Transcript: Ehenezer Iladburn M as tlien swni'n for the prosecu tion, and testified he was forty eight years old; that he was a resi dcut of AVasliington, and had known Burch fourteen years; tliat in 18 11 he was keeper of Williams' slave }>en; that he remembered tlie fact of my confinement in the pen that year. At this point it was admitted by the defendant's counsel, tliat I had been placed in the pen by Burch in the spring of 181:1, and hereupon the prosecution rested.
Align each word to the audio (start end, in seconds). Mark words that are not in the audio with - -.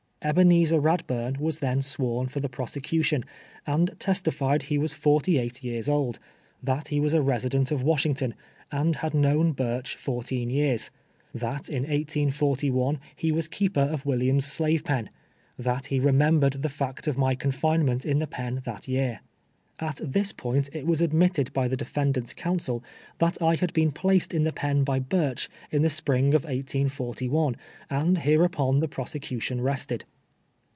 Ehenezer 0.23 0.79
Iladburn 0.79 1.37
M 1.41 1.47
as 1.47 1.59
tlien 1.61 1.79
swni'n 1.79 2.29
for 2.29 2.39
the 2.41 2.47
prosecu 2.47 3.03
tion, 3.03 3.25
and 3.65 3.97
testified 3.99 4.61
he 4.61 4.77
was 4.77 4.93
forty 4.93 5.39
eight 5.39 5.63
years 5.63 5.89
old; 5.89 6.19
that 6.61 6.89
he 6.89 6.99
was 6.99 7.15
a 7.15 7.25
resi 7.25 7.49
dcut 7.49 7.71
of 7.71 7.81
AVasliington, 7.81 8.33
and 8.71 8.97
had 8.97 9.15
known 9.15 9.51
Burch 9.51 9.95
fourteen 9.95 10.51
years; 10.51 10.91
tliat 11.35 11.69
in 11.69 11.87
18 11.87 12.31
11 12.39 12.99
he 13.15 13.31
was 13.31 13.47
keeper 13.47 13.81
of 13.81 14.05
Williams' 14.05 14.45
slave 14.45 14.83
}>en; 14.87 15.09
that 15.57 15.87
he 15.87 15.99
remembered 15.99 16.53
tlie 16.61 16.69
fact 16.69 17.07
of 17.07 17.17
my 17.17 17.33
confinement 17.33 18.05
in 18.05 18.19
the 18.19 18.27
pen 18.27 18.61
that 18.63 18.87
year. 18.87 19.21
At 19.79 19.99
this 20.03 20.31
point 20.31 20.69
it 20.73 20.85
was 20.85 21.01
admitted 21.01 21.51
by 21.53 21.67
the 21.67 21.75
defendant's 21.75 22.35
counsel, 22.35 22.83
tliat 23.19 23.41
I 23.41 23.55
had 23.55 23.73
been 23.73 23.91
placed 23.91 24.31
in 24.31 24.43
the 24.43 24.53
pen 24.53 24.83
by 24.83 24.99
Burch 24.99 25.49
in 25.71 25.81
the 25.81 25.89
spring 25.89 26.35
of 26.35 26.43
181:1, 26.43 27.55
and 27.89 28.19
hereupon 28.19 28.79
the 28.79 28.87
prosecution 28.87 29.59
rested. 29.59 30.05